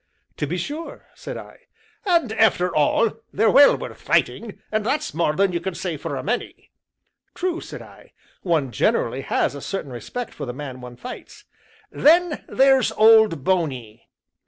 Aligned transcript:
"To 0.37 0.47
be 0.47 0.57
sure!" 0.57 1.09
said 1.13 1.37
I. 1.37 1.67
"And 2.07 2.31
after 2.33 2.75
all 2.75 3.17
they're 3.31 3.51
well 3.51 3.77
worth 3.77 4.01
fighting, 4.01 4.59
and 4.71 4.83
that's 4.83 5.13
more 5.13 5.33
than 5.35 5.53
you 5.53 5.59
can 5.61 5.75
say 5.75 5.95
for 5.95 6.15
a 6.15 6.23
many!" 6.23 6.71
"True," 7.35 7.61
said 7.61 7.83
I, 7.83 8.13
"one 8.41 8.71
generally 8.71 9.21
has 9.21 9.53
a 9.53 9.61
certain 9.61 9.91
respect 9.91 10.33
for 10.33 10.47
the 10.47 10.53
man 10.53 10.81
one 10.81 10.95
fights." 10.97 11.45
"Then 11.91 12.43
there's 12.47 12.91
Old 12.93 13.43
Bony." 13.43 14.09